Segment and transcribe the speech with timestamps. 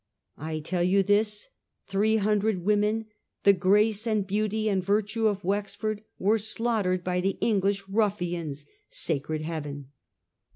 [0.39, 1.49] I tell you this:
[1.85, 3.05] three hundred women,
[3.43, 9.43] the grace and beauty and virtue of Wexford, were slaughtered by the English ruffians— sacred
[9.43, 9.91] heaven